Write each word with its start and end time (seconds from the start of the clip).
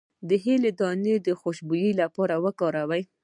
د 0.29 0.31
هل 0.43 0.63
دانه 0.79 1.13
د 1.27 1.29
خوشبو 1.41 1.75
لپاره 2.01 2.35
وکاروئ 2.45 3.03